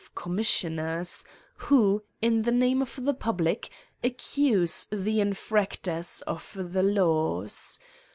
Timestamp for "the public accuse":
3.05-4.87